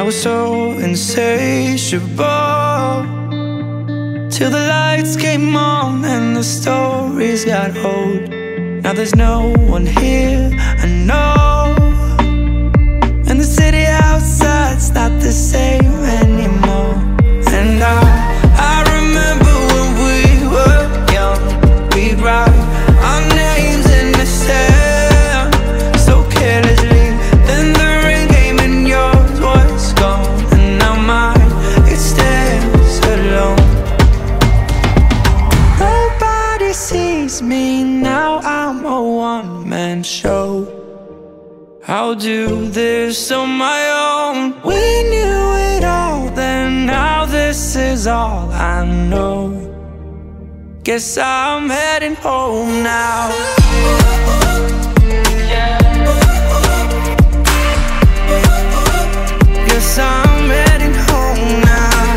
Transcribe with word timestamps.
I 0.00 0.02
was 0.02 0.18
so 0.18 0.78
insatiable. 0.78 2.06
Till 4.30 4.50
the 4.50 4.64
lights 4.66 5.14
came 5.14 5.54
on 5.54 6.06
and 6.06 6.34
the 6.34 6.42
stories 6.42 7.44
got 7.44 7.76
old. 7.76 8.30
Now 8.82 8.94
there's 8.94 9.14
no 9.14 9.52
one 9.74 9.84
here, 9.84 10.52
I 10.56 10.86
know. 10.86 11.74
And 13.28 13.38
the 13.38 13.44
city 13.44 13.84
outside's 13.84 14.90
not 14.92 15.20
the 15.20 15.32
same 15.32 15.92
anymore. 16.22 16.94
And 17.58 17.82
I, 17.82 18.00
I 18.72 18.76
remember 18.96 19.54
when 19.70 19.88
we 20.06 20.18
were 20.54 20.82
young 21.12 21.42
We'd 21.92 22.20
ride 22.22 22.59
Guess 50.90 51.18
I'm 51.18 51.70
heading 51.70 52.16
home 52.16 52.82
now. 52.82 53.28
Guess 59.68 59.98
I'm 60.00 60.50
heading 60.50 60.94
home 61.06 61.60
now. 61.62 62.16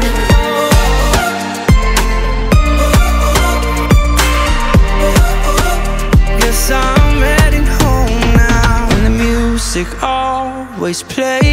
Guess 6.39 6.71
I'm 6.71 7.21
heading 7.21 7.67
home 7.77 8.35
now. 8.35 8.87
And 8.89 9.05
the 9.05 9.11
music 9.11 9.87
always 10.01 11.03
plays. 11.03 11.52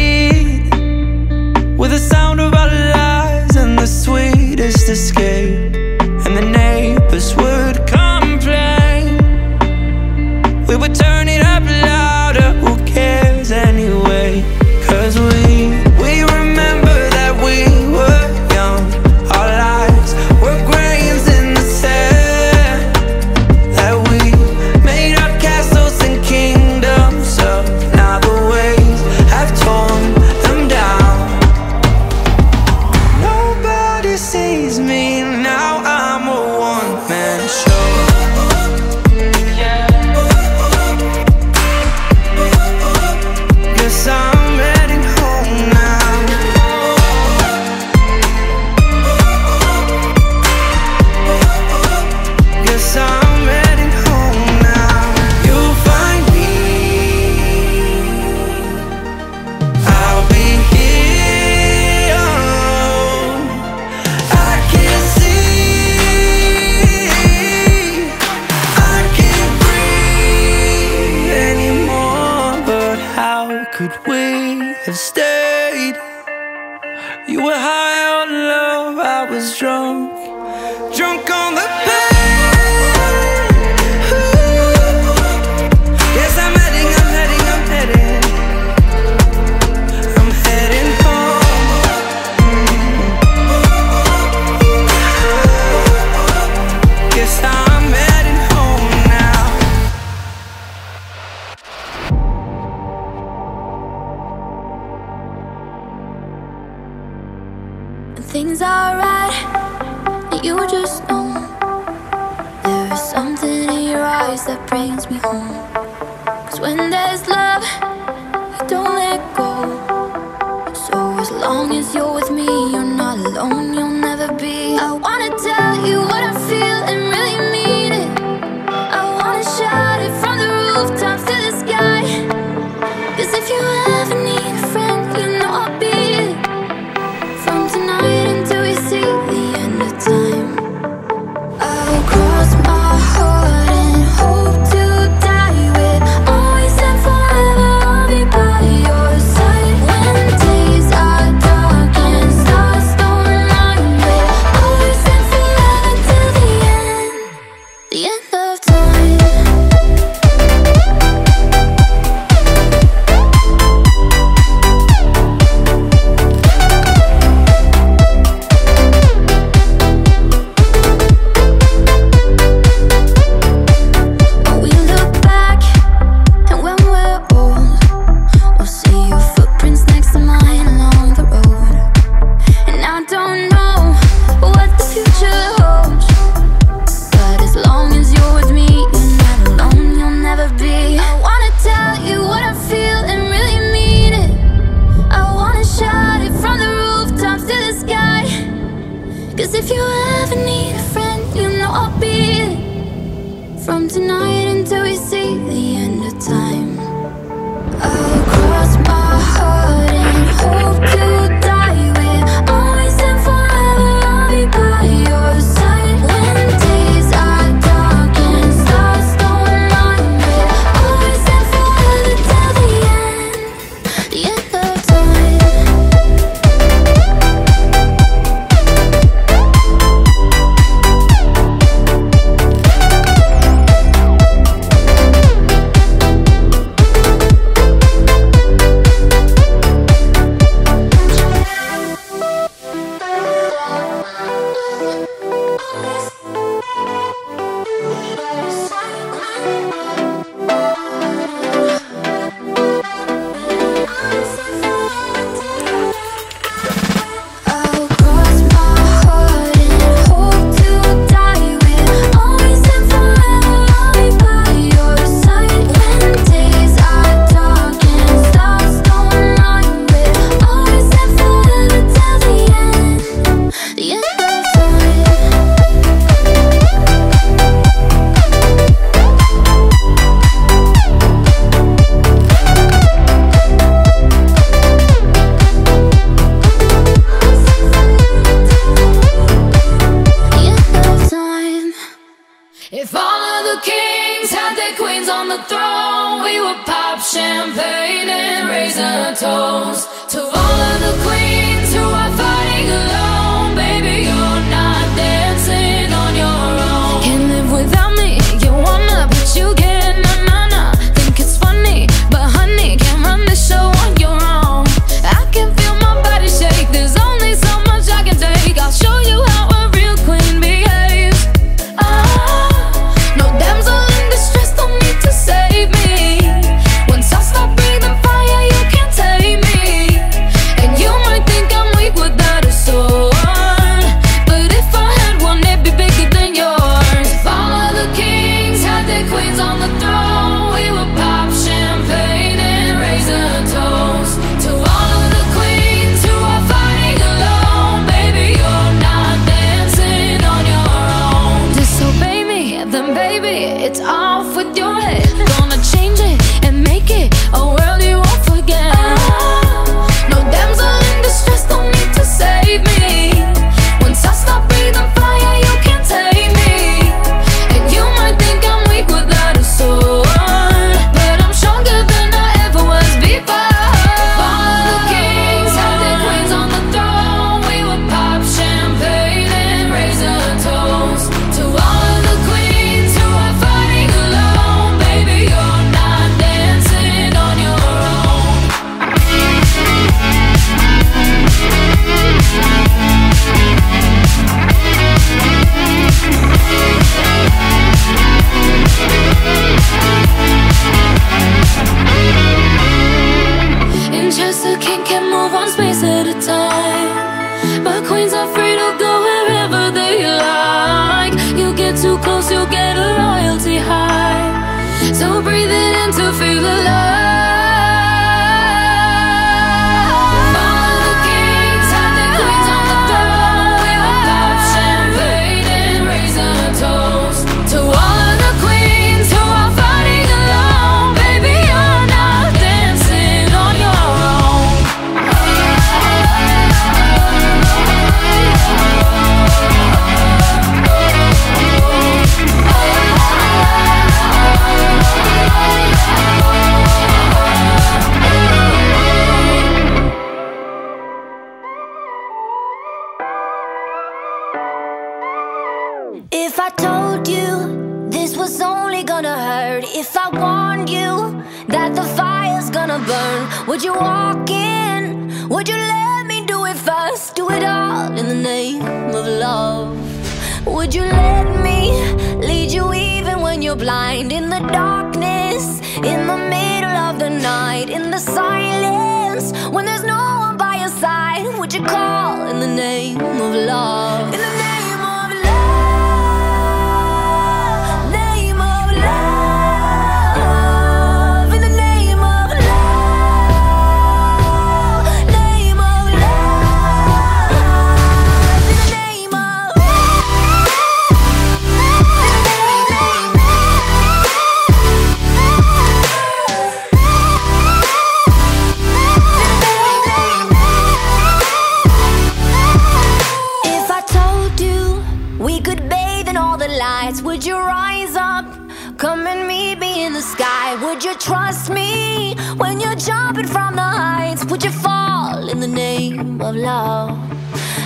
would 524.31 524.43
you 524.45 524.49
fall 524.49 525.27
in 525.27 525.41
the 525.41 525.47
name 525.47 526.21
of 526.21 526.33
love? 526.35 526.97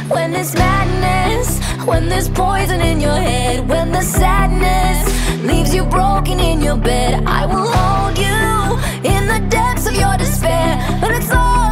When 0.09 0.31
there's 0.31 0.55
madness, 0.55 1.59
when 1.85 2.09
there's 2.09 2.27
poison 2.27 2.81
in 2.81 2.99
your 2.99 3.15
head, 3.15 3.69
when 3.69 3.91
the 3.91 4.01
sadness 4.01 4.99
leaves 5.43 5.75
you 5.75 5.85
broken 5.85 6.39
in 6.39 6.61
your 6.61 6.77
bed, 6.77 7.23
I 7.27 7.45
will 7.45 7.67
hold 7.77 8.17
you 8.17 9.11
in 9.13 9.27
the 9.27 9.47
depths 9.47 9.85
of 9.85 9.95
your 9.95 10.17
despair, 10.17 10.75
But 10.99 11.11
it's 11.11 11.31
all. 11.31 11.64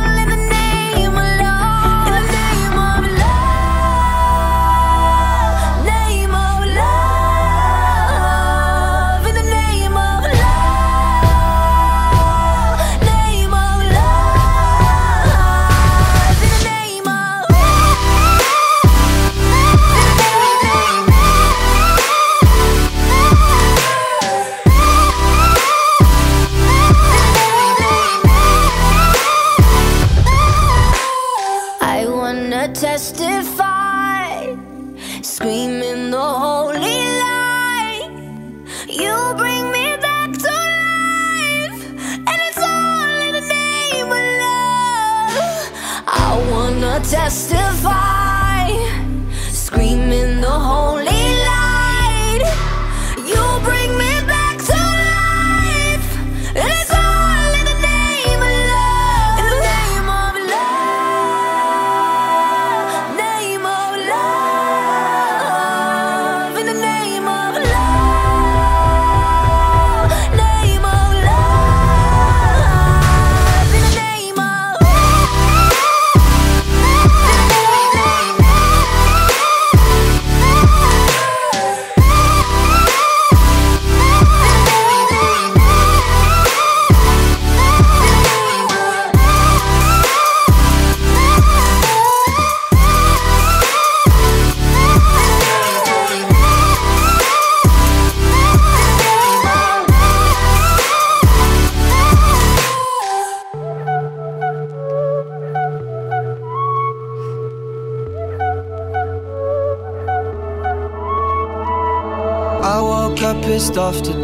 Waste 113.74 113.77
off 113.80 114.23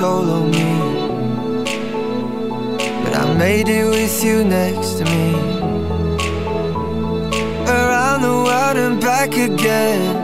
on 0.00 0.50
me, 0.50 1.64
but 3.02 3.14
I 3.14 3.34
made 3.38 3.68
it 3.68 3.84
with 3.84 4.24
you 4.24 4.44
next 4.44 4.98
to 4.98 5.04
me. 5.04 5.34
Around 7.66 8.22
the 8.22 8.36
world 8.46 8.76
and 8.76 9.00
back 9.00 9.36
again. 9.36 10.16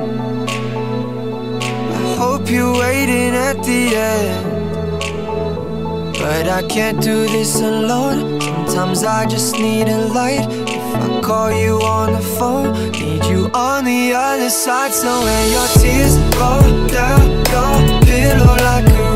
I 1.92 2.16
hope 2.16 2.50
you're 2.50 2.78
waiting 2.78 3.34
at 3.34 3.62
the 3.62 3.94
end. 3.94 4.46
But 6.18 6.48
I 6.48 6.62
can't 6.68 7.00
do 7.00 7.26
this 7.28 7.60
alone. 7.60 8.40
Sometimes 8.40 9.04
I 9.04 9.26
just 9.26 9.54
need 9.54 9.88
a 9.88 10.06
light. 10.08 10.46
If 10.50 10.94
I 10.96 11.20
call 11.22 11.52
you 11.52 11.80
on 11.82 12.12
the 12.12 12.24
phone, 12.38 12.72
need 12.92 13.24
you 13.26 13.50
on 13.54 13.84
the 13.84 14.14
other 14.14 14.50
side. 14.50 14.92
So 14.92 15.20
when 15.22 15.50
your 15.52 15.68
tears 15.78 16.16
roll 16.38 16.88
down 16.88 17.40
your 17.50 18.00
pillow 18.02 18.56
like 18.56 18.88
a 18.88 19.09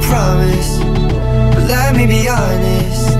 promise. 0.00 0.78
But 1.54 1.68
let 1.68 1.96
me 1.96 2.06
be 2.06 2.28
honest. 2.28 3.18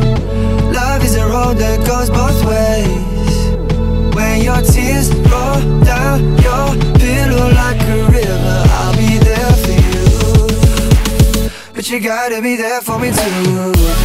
Love 0.75 1.05
is 1.05 1.17
a 1.17 1.27
road 1.27 1.57
that 1.59 1.87
goes 1.87 2.11
both 2.11 2.45
ways. 2.45 4.15
When 4.15 4.43
your 4.43 4.61
tears 4.63 5.13
roll 5.33 5.61
down 5.85 6.21
your 6.47 6.75
pillow 6.99 7.49
like 7.53 7.81
a 7.81 7.99
river, 8.11 8.65
I'll 8.79 8.97
be 8.97 9.19
there 9.19 9.53
for 9.63 9.77
you. 9.91 11.51
But 11.75 11.89
you 11.91 12.01
gotta 12.01 12.41
be 12.43 12.57
there 12.57 12.81
for 12.81 12.99
me 12.99 13.11
too. 13.13 13.96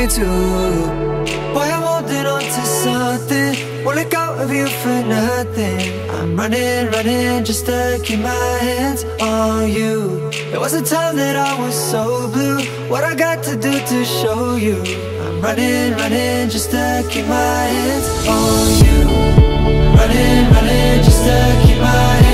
Me 0.00 0.06
too. 0.06 0.24
Boy, 1.52 1.68
I'm 1.76 1.82
holding 1.82 2.26
on 2.26 2.42
to 2.42 2.62
something. 2.84 3.84
Won't 3.84 3.96
let 3.96 4.10
go 4.10 4.24
of 4.42 4.50
you 4.50 4.66
for 4.82 4.98
nothing. 5.16 5.80
I'm 6.10 6.36
running, 6.36 6.90
running 6.90 7.44
just 7.44 7.66
to 7.66 8.00
keep 8.02 8.20
my 8.20 8.58
hands 8.66 9.04
on 9.20 9.68
you. 9.68 10.30
It 10.54 10.58
was 10.58 10.72
a 10.72 10.82
time 10.82 11.16
that 11.16 11.36
I 11.36 11.52
was 11.60 11.74
so 11.92 12.30
blue. 12.32 12.60
What 12.88 13.04
I 13.04 13.14
got 13.14 13.42
to 13.44 13.56
do 13.56 13.72
to 13.90 14.04
show 14.04 14.56
you? 14.56 14.78
I'm 15.22 15.40
running, 15.42 15.92
running 16.00 16.48
just 16.48 16.70
to 16.70 17.06
keep 17.10 17.26
my 17.26 17.62
hands 17.74 18.06
on 18.36 18.66
you. 18.84 18.98
Running, 19.98 20.40
running 20.54 21.04
just 21.04 21.22
to 21.28 21.36
keep 21.62 21.78
my 21.78 22.12
hands 22.24 22.29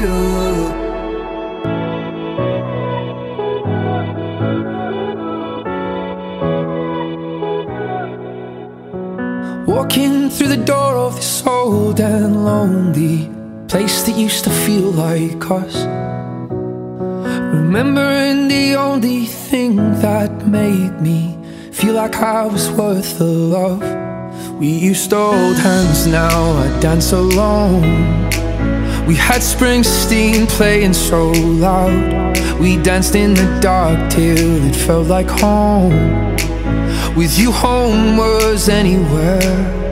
Walking 0.00 0.06
through 10.30 10.48
the 10.48 10.62
door 10.64 10.96
of 10.96 11.16
this 11.16 11.44
old 11.44 11.98
and 11.98 12.44
lonely 12.44 13.28
place 13.66 14.04
that 14.04 14.16
used 14.16 14.44
to 14.44 14.50
feel 14.50 14.92
like 14.92 15.50
us. 15.50 15.84
Remembering 17.52 18.46
the 18.46 18.76
only 18.76 19.26
thing 19.26 19.74
that 20.00 20.46
made 20.46 21.00
me 21.00 21.36
feel 21.72 21.94
like 21.94 22.14
I 22.14 22.46
was 22.46 22.70
worth 22.70 23.18
the 23.18 23.24
love. 23.24 23.82
We 24.60 24.68
used 24.68 25.10
to 25.10 25.16
hold 25.16 25.56
hands, 25.56 26.06
now 26.06 26.52
I 26.52 26.68
dance 26.78 27.10
alone. 27.10 28.28
We 29.08 29.16
had 29.16 29.40
Springsteen 29.40 30.46
playing 30.50 30.92
so 30.92 31.30
loud. 31.30 32.38
We 32.60 32.76
danced 32.76 33.14
in 33.14 33.32
the 33.32 33.58
dark 33.58 34.10
till 34.10 34.66
it 34.66 34.76
felt 34.76 35.06
like 35.06 35.30
home. 35.30 35.94
With 37.16 37.38
you, 37.38 37.50
home 37.50 38.18
was 38.18 38.68
anywhere. 38.68 39.87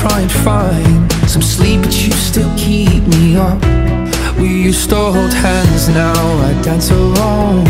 try 0.00 0.20
and 0.20 0.32
find 0.32 1.12
some 1.28 1.42
sleep, 1.42 1.82
but 1.82 1.92
you 1.92 2.12
still 2.12 2.50
keep 2.56 3.02
me 3.08 3.36
up. 3.36 3.60
We 4.38 4.48
used 4.48 4.88
to 4.90 4.96
hold 4.96 5.32
hands, 5.32 5.88
now 5.90 6.14
I 6.48 6.52
dance 6.62 6.90
alone. 6.90 7.64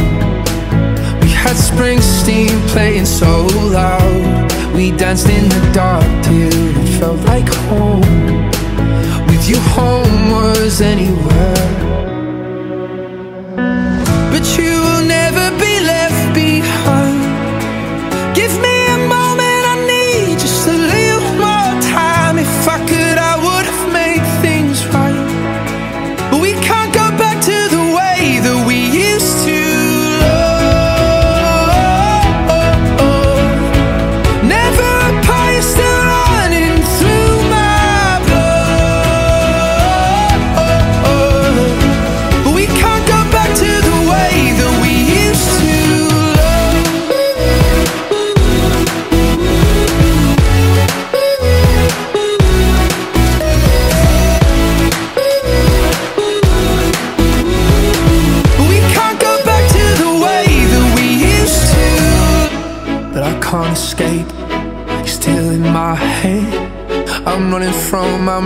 We 1.23 1.31
had 1.43 1.57
Springsteen 1.57 2.55
playing 2.69 3.07
so 3.07 3.47
loud. 3.73 4.53
We 4.75 4.93
danced 4.93 5.29
in 5.29 5.49
the 5.49 5.71
dark 5.75 6.05
till 6.25 6.53
it 6.83 7.01
felt 7.01 7.21
like 7.27 7.49
home. 7.69 8.01
With 9.27 9.49
you, 9.49 9.59
home 9.75 10.31
was 10.31 10.81
anywhere. 10.81 11.90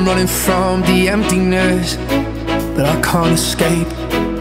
I'm 0.05 0.11
running 0.11 0.27
from 0.27 0.83
the 0.83 1.09
emptiness, 1.09 1.97
but 2.77 2.85
I 2.85 3.01
can't 3.01 3.33
escape. 3.33 3.89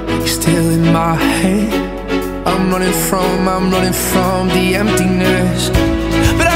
You're 0.09 0.27
still 0.27 0.69
in 0.71 0.91
my 0.91 1.15
head. 1.15 1.71
I'm 2.45 2.69
running 2.69 2.91
from, 2.91 3.47
I'm 3.47 3.71
running 3.71 3.93
from 3.93 4.49
the 4.49 4.75
emptiness, 4.75 5.69
but 6.37 6.47
I 6.47 6.52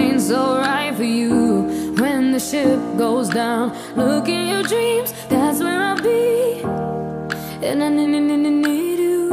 I'm 0.00 0.18
so 0.18 0.56
right 0.56 0.94
for 0.94 1.04
you. 1.04 1.94
When 2.00 2.32
the 2.32 2.40
ship 2.40 2.80
goes 2.96 3.28
down, 3.28 3.76
look 3.96 4.28
in 4.28 4.48
your 4.48 4.62
dreams, 4.62 5.12
that's 5.28 5.60
where 5.60 5.80
I'll 5.88 6.02
be. 6.02 6.62
And 7.68 7.82
I 7.84 7.88
need 7.88 8.98
you. 8.98 9.30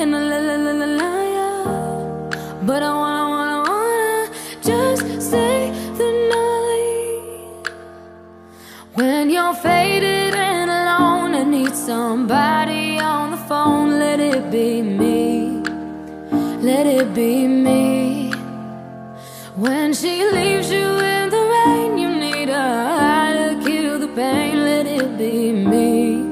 And 0.00 0.16
I 0.16 0.20
la 0.30 0.38
la 0.48 0.56
la 0.64 0.72
la 0.80 0.88
la 1.00 1.12
yeah. 1.36 1.64
But 2.68 2.82
I 2.82 2.92
wanna 3.02 3.26
wanna 3.34 3.60
wanna 3.70 4.30
just 4.70 5.02
stay 5.28 5.70
the 6.00 6.10
night. 6.34 7.70
When 8.94 9.30
you're 9.30 9.54
faded 9.54 10.34
and 10.34 10.70
alone 10.80 11.34
and 11.34 11.50
need 11.50 11.74
somebody 11.74 12.98
on 12.98 13.32
the 13.32 13.40
phone, 13.50 13.98
let 13.98 14.18
it 14.18 14.50
be 14.50 14.82
me. 14.82 15.62
Let 16.68 16.86
it 16.86 17.14
be 17.14 17.46
me. 17.46 18.07
When 19.58 19.92
she 19.92 20.22
leaves 20.22 20.70
you 20.70 20.86
in 21.00 21.30
the 21.30 21.44
rain, 21.54 21.98
you 21.98 22.10
need 22.10 22.48
a 22.48 22.54
high 22.54 23.32
to 23.32 23.60
kill 23.68 23.98
the 23.98 24.06
pain. 24.06 24.54
Let 24.62 24.86
it 24.86 25.18
be 25.18 25.50
me. 25.50 26.30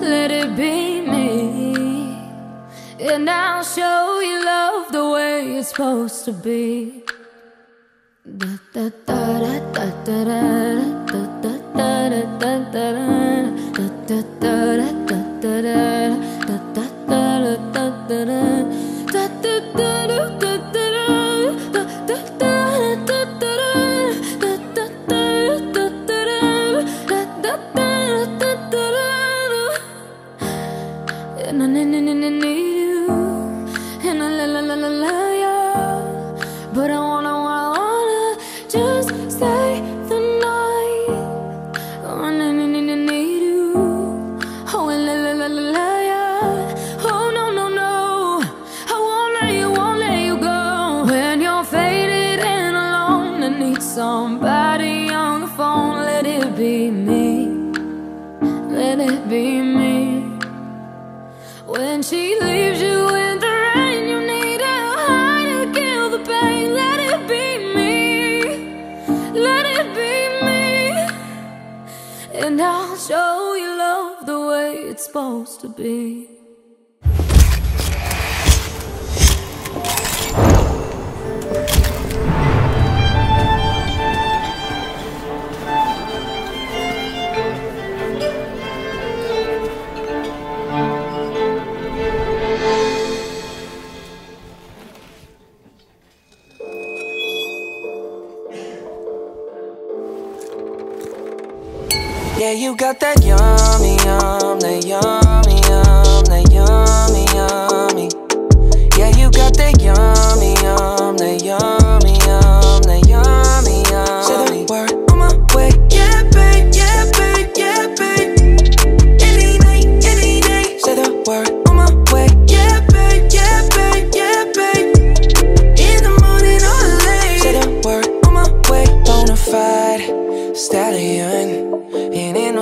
Let 0.00 0.32
it 0.32 0.56
be 0.56 1.00
me. 1.02 2.16
And 2.98 3.30
I'll 3.30 3.62
show 3.62 4.18
you 4.18 4.44
love 4.44 4.90
the 4.90 5.08
way 5.10 5.58
it's 5.58 5.68
supposed 5.68 6.24
to 6.24 6.32
be. 6.32 7.04
Da 8.26 8.48
da 8.72 8.90
da 9.06 9.38
da 9.38 9.60
da 9.72 9.86
da 10.04 10.24
da 10.24 10.74
da 11.14 11.22
da 11.38 11.54
da 11.70 12.18
da 12.40 12.52
da 12.72 12.72
da 12.72 12.90
da 12.90 13.22
da 14.08 14.22
da 14.40 14.88
da 15.06 15.18
da 15.40 15.62
da 15.62 16.03
somebody 53.94 55.08
on 55.10 55.42
the 55.42 55.46
phone. 55.46 56.02
Let 56.02 56.26
it 56.26 56.56
be 56.56 56.90
me, 56.90 57.46
let 58.78 58.98
it 58.98 59.28
be 59.28 59.60
me. 59.60 60.20
When 61.64 62.02
she 62.02 62.36
leaves 62.40 62.82
you 62.82 62.98
in 63.14 63.38
the 63.38 63.54
rain, 63.66 64.08
you 64.08 64.20
need 64.20 64.60
a 64.60 64.80
high 65.06 65.46
to 65.52 65.72
kill 65.72 66.10
the 66.10 66.22
pain. 66.24 66.74
Let 66.74 66.98
it 67.10 67.20
be 67.32 67.46
me, 67.76 67.92
let 69.48 69.64
it 69.78 69.86
be 70.00 70.14
me. 70.46 70.72
And 72.42 72.60
I'll 72.60 72.96
show 72.96 73.54
you 73.54 73.78
love 73.78 74.26
the 74.26 74.40
way 74.48 74.72
it's 74.90 75.06
supposed 75.06 75.60
to 75.60 75.68
be. 75.68 76.33
Got 102.84 103.00
that 103.00 103.24
yummy, 103.24 103.96
yum, 104.04 104.60
that 104.60 104.84
yum, 104.84 105.23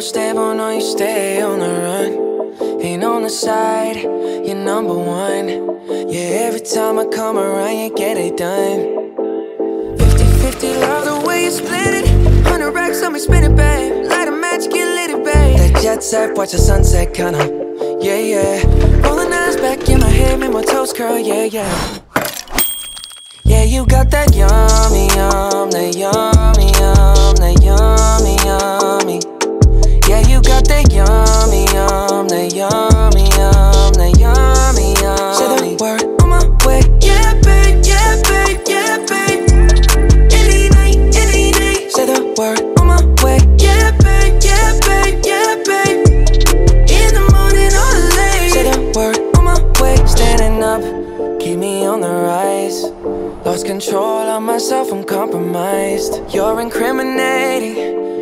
stable, 0.03 0.55
no, 0.55 0.71
you 0.71 0.81
stay 0.81 1.41
on 1.41 1.61
the 1.61 1.69
run. 1.69 2.83
Ain't 2.83 3.05
on 3.05 3.23
the 3.23 3.31
side, 3.31 3.97
you're 3.97 4.57
number 4.57 4.95
one. 4.95 5.49
Yeah, 6.11 6.47
every 6.47 6.61
time 6.61 6.99
I 6.99 7.05
come 7.07 7.39
around, 7.39 7.77
you 7.77 7.95
get 7.95 8.17
it 8.17 8.37
done. 8.37 9.97
50 9.99 10.25
50, 10.43 10.75
love 10.81 11.05
the 11.05 11.27
way 11.27 11.45
you 11.45 11.51
split 11.51 12.05
it. 12.05 12.07
100 12.45 12.73
racks 12.73 13.03
on 13.03 13.13
me, 13.13 13.21
spin 13.21 13.45
it, 13.45 13.55
babe. 13.55 14.07
Light 14.07 14.27
a 14.27 14.33
match, 14.33 14.69
get 14.71 14.87
lit, 14.97 15.11
it, 15.11 15.25
babe. 15.25 15.59
That 15.59 15.81
jet 15.81 16.03
set, 16.03 16.37
watch 16.37 16.51
the 16.51 16.59
sunset, 16.59 17.15
kinda. 17.15 17.39
Yeah, 18.01 18.19
yeah. 18.19 19.07
Rolling 19.07 19.33
eyes 19.33 19.57
back 19.57 19.89
in 19.89 20.01
my 20.01 20.09
head, 20.09 20.41
make 20.41 20.53
my 20.53 20.65
toes 20.65 20.93
curl, 20.93 21.19
yeah, 21.19 21.45
yeah. 21.45 21.99
Yeah, 23.45 23.63
you 23.63 23.87
got 23.87 24.11
that 24.11 24.35
yummy, 24.35 25.07
yum, 25.15 25.71
that 25.71 25.95
yummy, 25.95 26.73
yum, 26.81 27.37
that 27.37 27.63
yummy, 27.63 28.37
yummy. 28.45 29.42
Got 30.63 30.69
that 30.69 30.93
yummy, 30.93 31.65
yum, 31.75 32.29
that 32.29 32.55
yummy, 32.55 33.27
yum, 33.35 33.93
that 33.99 34.15
yummy, 34.17 34.95
yummy. 35.03 35.35
Say 35.35 35.47
the 35.59 35.75
word 35.83 36.03
on 36.23 36.29
my 36.31 36.39
way. 36.65 36.83
Yeah, 37.03 37.35
babe, 37.43 37.83
yeah, 37.83 38.23
babe, 38.23 38.63
yeah, 38.69 38.99
babe. 39.03 39.51
Any 40.31 40.69
night, 40.71 40.99
any 41.19 41.51
day. 41.51 41.89
Say 41.91 42.07
the 42.07 42.35
word 42.39 42.63
on 42.79 42.87
my 42.87 43.03
way. 43.25 43.39
Yeah, 43.59 43.91
babe, 44.07 44.39
yeah, 44.45 44.79
babe, 44.87 45.19
yeah, 45.27 45.59
babe. 45.67 46.07
In 46.87 47.11
the 47.11 47.27
morning 47.35 47.75
or 47.75 47.95
late. 48.15 48.55
Say 48.55 48.63
the 48.63 48.79
word 48.95 49.19
on 49.37 49.45
my 49.45 49.59
way. 49.83 49.99
Standing 50.07 50.63
up, 50.63 50.83
keep 51.41 51.59
me 51.59 51.85
on 51.87 52.01
the 52.03 52.09
rise. 52.09 52.85
Lost 53.45 53.67
control 53.67 54.31
of 54.31 54.43
myself, 54.45 54.93
I'm 54.93 55.03
compromised. 55.03 56.23
You're 56.33 56.61
incriminating, 56.61 58.22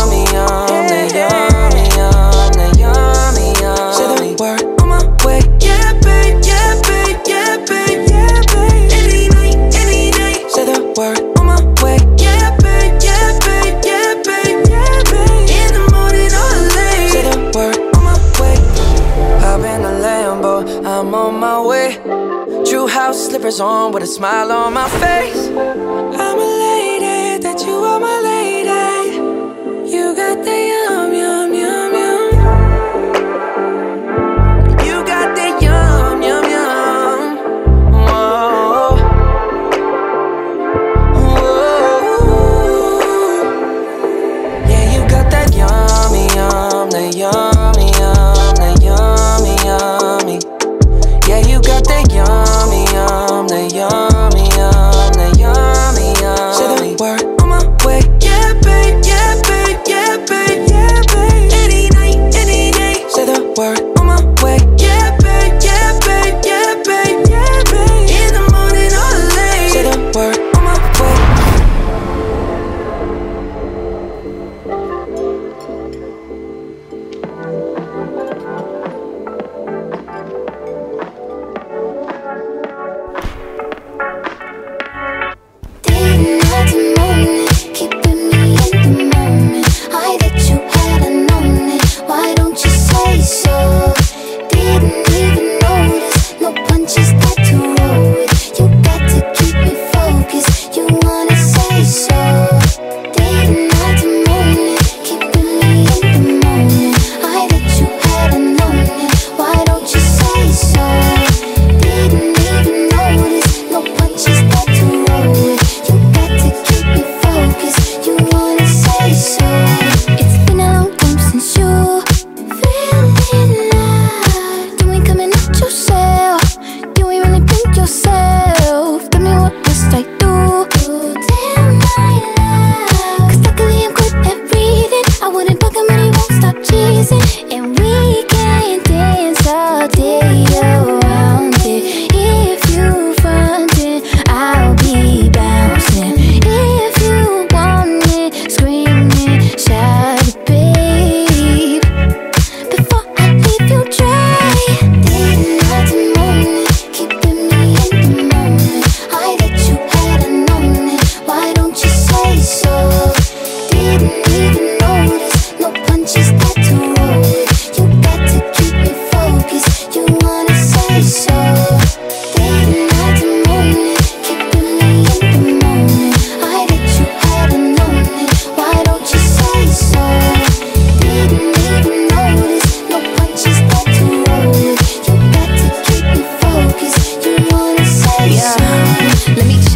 on 23.59 23.91
with 23.91 24.03
a 24.03 24.07
smile 24.07 24.51
on 24.51 24.73
my 24.73 24.87
face. 25.01 26.20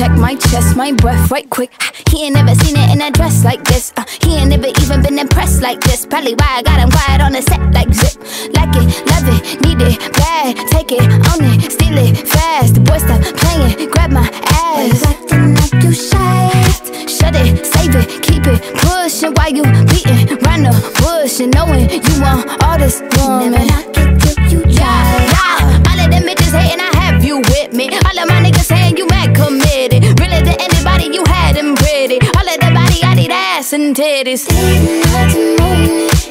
check 0.06 0.18
my 0.18 0.36
chest, 0.36 0.76
my 0.76 0.92
breath 0.92 1.32
right 1.32 1.50
quick. 1.50 1.72
He 2.10 2.26
ain't 2.26 2.36
never 2.36 2.54
seen 2.56 2.76
it 2.78 2.92
in 2.94 3.02
a 3.02 3.12
dress 3.12 3.44
like 3.44 3.64
this. 3.64 3.94
Uh, 3.98 4.04
he 4.22 4.36
ain't 4.38 4.50
never 4.50 4.68
even 4.82 5.02
been 5.02 5.18
impressed 5.18 5.62
like 5.62 5.80
this. 5.82 6.06
Probably 6.06 6.34
why 6.36 6.58
I 6.58 6.62
got 6.62 6.80
him 6.80 6.92
quiet 6.92 7.22
on 7.22 7.32
the 7.32 7.42
set 7.42 7.62
like 7.74 7.92
zip. 7.94 8.16
Like 8.54 8.74
it, 8.82 8.88
love 9.12 9.28
it, 9.36 9.42
need 9.66 9.82
it, 9.82 9.98
bad. 10.14 10.56
Take 10.70 10.92
it, 10.92 11.06
own 11.30 11.42
it, 11.50 11.72
steal 11.72 11.98
it, 11.98 12.28
fast. 12.28 12.76
The 12.76 12.82
boy 12.82 13.00
stop 13.00 13.22
playing, 13.42 13.90
grab 13.90 14.12
my 14.12 14.28
ass. 14.62 15.04
Acting 15.06 15.56
like 15.56 15.74
you 15.84 15.94
shy. 15.94 16.50
Shut 17.08 17.36
it, 17.36 17.66
save 17.66 17.96
it, 17.96 18.08
keep 18.22 18.46
it, 18.46 18.62
pushing 18.86 19.34
while 19.34 19.54
you 19.58 19.64
beating 19.90 20.38
round 20.46 20.66
the 20.66 20.74
bush 21.02 21.40
and 21.40 21.54
knowing 21.54 21.90
you 21.90 22.16
want 22.22 22.46
all 22.64 22.78
this 22.78 23.02
woman. 23.18 23.52
Never 23.52 23.66
knock 23.66 23.94
get 23.94 24.20
till 24.22 24.38
you. 24.52 24.60
Yeah, 24.70 25.34
yeah. 25.34 25.90
All 25.90 26.00
of 26.00 26.12
them 26.12 26.24
bitches 26.24 26.54
hating, 26.54 26.82
I 26.82 26.92
have 27.02 27.24
you 27.24 27.40
with 27.40 27.74
me. 27.74 27.90
All 27.90 28.18
of 28.22 28.28
my 28.30 28.42
niggas 28.44 28.70
hating 28.70 28.85
that 29.26 29.36
committed. 29.36 30.04
Really 30.20 30.42
to 30.44 30.62
anybody, 30.62 31.06
you 31.14 31.24
had 31.28 31.56
them 31.56 31.76
pretty. 31.76 32.20
All 32.36 32.48
of 32.48 32.60
the 32.60 32.72
body, 32.74 33.04
I 33.04 33.16
need 33.16 33.32
ass 33.32 33.74
and 33.74 33.96
titties. 33.96 34.48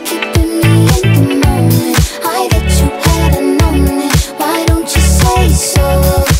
Keeping 0.04 0.58
me 0.58 0.86
the 1.02 1.40
moment. 1.40 1.96
I 2.24 2.48
bet 2.50 2.70
you 2.80 2.88
had 3.04 3.40
known 3.40 4.08
it. 4.08 4.34
Why 4.38 4.64
don't 4.66 4.94
you 4.94 5.02
say 5.02 5.48
so? 5.48 6.33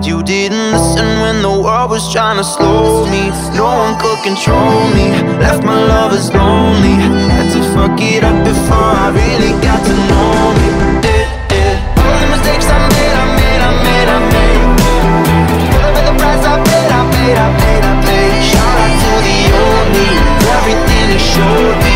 Glad 0.00 0.08
you 0.08 0.22
didn't 0.22 0.72
listen 0.72 1.04
when 1.20 1.42
the 1.42 1.50
world 1.50 1.90
was 1.90 2.10
trying 2.10 2.38
to 2.38 2.44
slow 2.44 3.04
me. 3.04 3.28
No 3.54 3.66
one 3.66 4.00
could 4.00 4.16
control 4.24 4.88
me. 4.96 5.12
Left 5.36 5.62
my 5.62 5.76
lovers 5.76 6.32
lonely. 6.32 6.96
Had 7.28 7.52
to 7.52 7.60
fuck 7.74 8.00
it 8.00 8.24
up 8.24 8.42
before 8.42 8.92
I 8.96 9.12
really 9.12 9.52
got 9.60 9.84
to 9.84 9.92
know 10.08 10.56
me. 10.56 10.68
All 12.00 12.16
the 12.16 12.28
mistakes 12.32 12.64
I 12.64 12.80
made, 12.96 13.12
I 13.12 13.26
made, 13.36 13.60
I 13.60 13.72
made, 13.84 14.08
I 14.08 14.18
made. 14.32 14.64
Whatever 15.68 16.02
the 16.08 16.14
price 16.16 16.44
I 16.48 16.56
paid, 16.64 16.90
I 16.96 17.02
paid, 17.12 17.36
I 17.36 17.48
paid, 17.60 17.84
I 17.84 17.92
paid. 18.00 18.40
Shout 18.40 18.80
out 18.80 18.96
to 19.04 19.12
the 19.20 19.38
only, 19.52 20.08
everything 20.56 21.12
you 21.12 21.20
showed 21.20 21.76
me. 21.84 21.89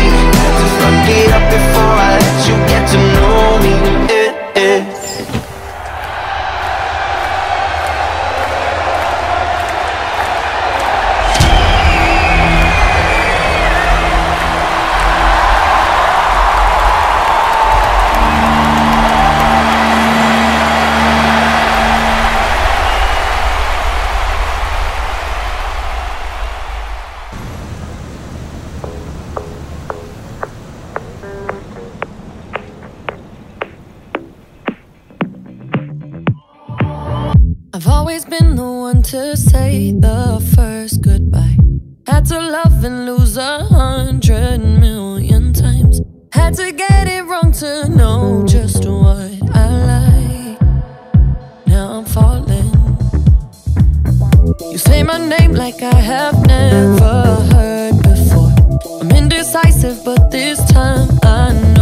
I've 37.75 37.87
always 37.87 38.23
been 38.23 38.55
the 38.55 38.63
one 38.63 39.03
to 39.11 39.35
say 39.35 39.91
the 39.91 40.39
first 40.55 41.01
goodbye. 41.01 41.57
Had 42.07 42.23
to 42.27 42.39
love 42.39 42.85
and 42.85 43.05
lose 43.05 43.35
a 43.35 43.65
hundred 43.65 44.59
million 44.59 45.51
times. 45.51 45.99
Had 46.31 46.53
to 46.53 46.71
get 46.71 47.09
it 47.09 47.25
wrong 47.25 47.51
to 47.51 47.89
know 47.89 48.45
just 48.47 48.85
what 48.85 49.29
I 49.53 49.67
like. 49.91 50.61
Now 51.67 51.97
I'm 51.97 52.05
falling. 52.05 52.71
You 54.71 54.77
say 54.77 55.03
my 55.03 55.17
name 55.17 55.51
like 55.51 55.81
I 55.81 55.95
have 55.95 56.47
never 56.47 57.25
heard 57.51 58.01
before. 58.03 58.53
I'm 59.01 59.11
indecisive, 59.11 59.99
but 60.05 60.31
this 60.31 60.63
time 60.71 61.09
I 61.23 61.51
know. 61.51 61.74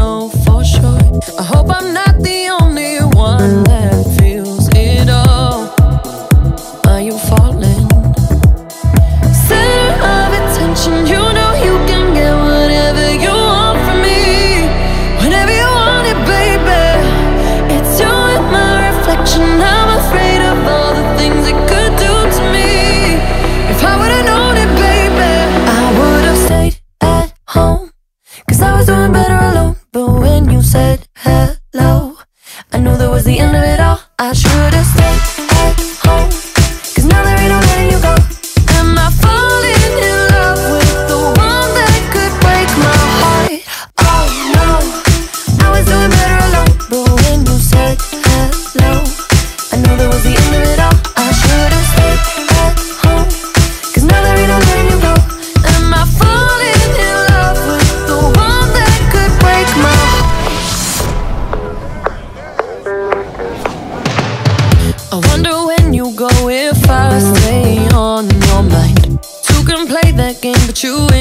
you 70.84 71.12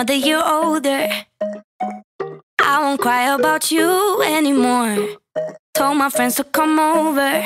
now 0.00 0.04
that 0.04 0.26
you're 0.26 0.48
older. 0.48 1.08
I 2.58 2.80
won't 2.80 3.00
cry 3.02 3.34
about 3.34 3.70
you 3.70 4.22
anymore. 4.22 4.96
Told 5.74 5.98
my 5.98 6.08
friends 6.08 6.36
to 6.36 6.44
come 6.44 6.78
over 6.78 7.44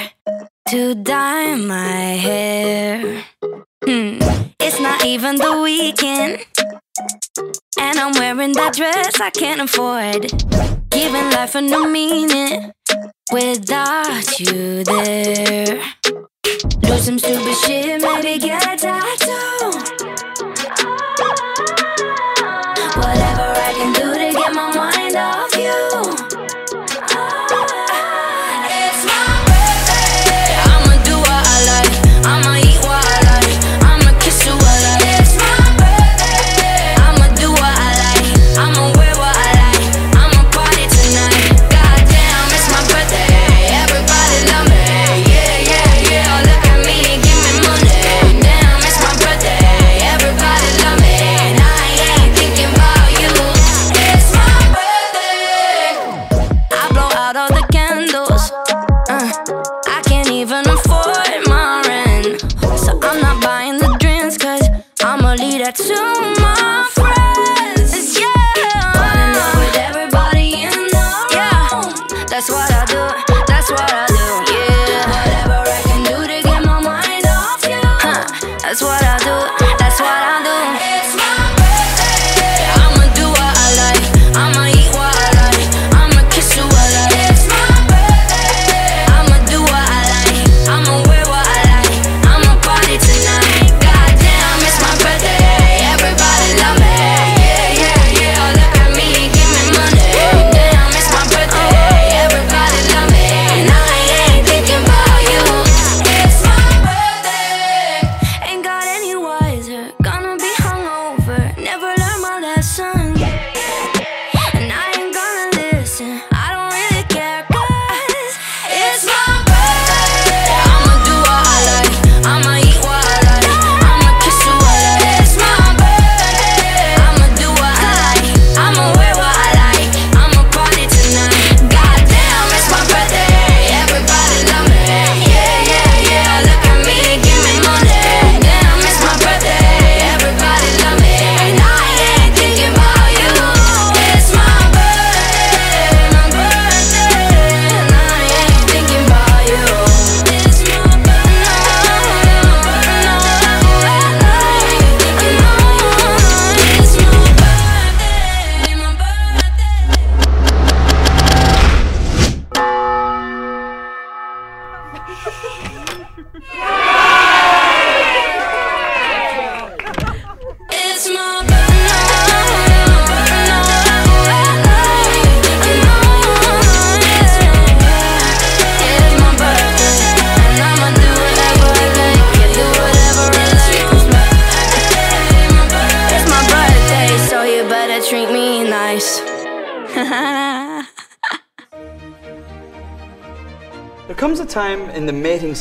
to 0.69 0.95
dye 0.95 1.57
my 1.57 2.15
hair. 2.27 3.25
Hmm. 3.85 4.19
It's 4.61 4.79
not 4.79 5.05
even 5.05 5.35
the 5.37 5.63
weekend. 5.63 6.47
And 7.81 7.99
I'm 7.99 8.13
wearing 8.13 8.53
that 8.53 8.75
dress 8.75 9.21
I 9.21 9.31
can't 9.31 9.61
afford. 9.61 10.31
Giving 10.91 11.31
life 11.37 11.57
a 11.57 11.61
new 11.61 11.89
meaning 11.89 12.73
without 13.33 14.39
you 14.39 14.85
there. 14.85 15.83
Do 16.83 16.99
some 16.99 17.19
stupid 17.19 17.57
shit, 17.65 18.01
maybe 18.01 18.39
get 18.39 18.63
a 18.63 18.77
tattoo. 18.77 19.64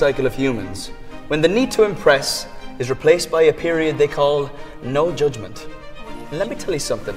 cycle 0.03 0.25
of 0.25 0.35
humans 0.35 0.91
when 1.29 1.39
the 1.39 1.47
need 1.47 1.71
to 1.71 1.83
impress 1.83 2.45
is 2.77 2.89
replaced 2.89 3.31
by 3.31 3.43
a 3.43 3.53
period 3.53 3.97
they 3.97 4.05
call 4.05 4.51
no 4.83 5.13
judgment. 5.13 5.65
Let 6.33 6.49
me 6.49 6.57
tell 6.57 6.73
you 6.73 6.79
something, 6.79 7.15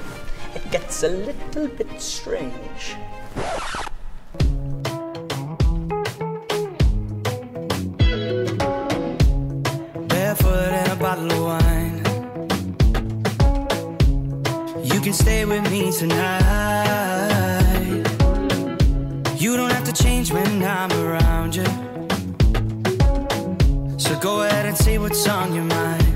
it 0.55 0.71
gets 0.71 1.03
a 1.03 1.09
little 1.09 1.67
bit 1.67 1.99
strange. 1.99 2.95
Barefoot 10.07 10.71
and 10.81 10.91
a 10.93 10.95
bottle 10.95 11.31
of 11.33 11.41
wine. 11.49 11.97
You 14.91 15.01
can 15.01 15.11
stay 15.11 15.43
with 15.43 15.69
me 15.69 15.91
tonight. 15.91 16.66
Go 24.27 24.41
ahead 24.41 24.65
and 24.65 24.77
say 24.77 24.97
what's 24.97 25.25
on 25.25 25.55
your 25.55 25.63
mind. 25.63 26.06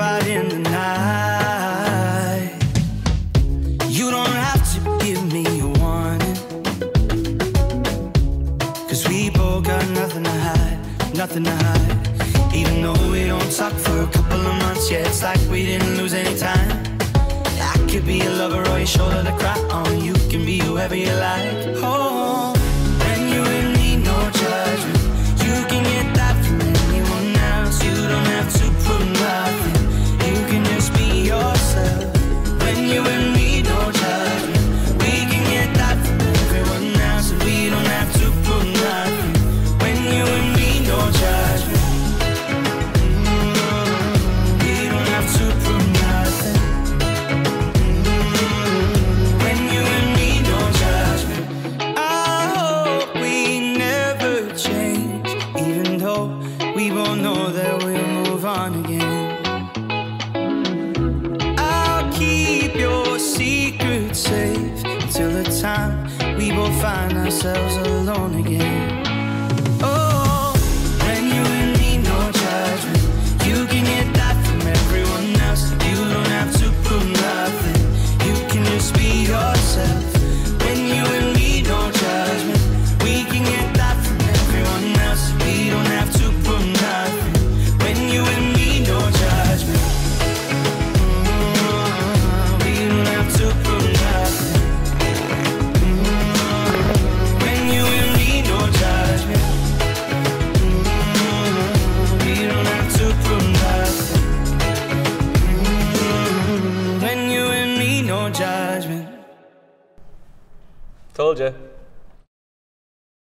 out 0.00 0.26
in 0.26 0.48
the 0.48 0.58
night. 0.58 2.52
You 3.88 4.10
don't 4.10 4.36
have 4.46 4.62
to 4.72 4.78
give 5.04 5.32
me 5.32 5.44
a 5.60 5.66
warning. 5.80 6.36
Cause 8.88 9.06
we 9.08 9.30
both 9.30 9.64
got 9.64 9.86
nothing 9.90 10.24
to 10.24 10.30
hide, 10.30 10.78
nothing 11.14 11.44
to 11.44 11.50
hide. 11.50 12.54
Even 12.54 12.82
though 12.82 13.10
we 13.10 13.26
don't 13.26 13.52
talk 13.52 13.72
for 13.72 14.02
a 14.02 14.06
couple 14.06 14.40
of 14.40 14.56
months, 14.62 14.90
yeah, 14.90 15.08
it's 15.08 15.22
like 15.22 15.40
we 15.50 15.64
didn't 15.66 15.96
lose 15.96 16.14
any 16.14 16.36
time. 16.38 16.70
I 17.60 17.76
could 17.90 18.06
be 18.06 18.20
a 18.22 18.30
lover 18.30 18.62
or 18.70 18.78
your 18.78 18.86
shoulder 18.86 19.22
to 19.22 19.32
cry 19.38 19.58
on. 19.70 20.00
You 20.02 20.14
can 20.30 20.44
be 20.44 20.58
whoever 20.58 20.96
you 20.96 21.12
like. 21.12 21.52
Oh, 21.84 22.11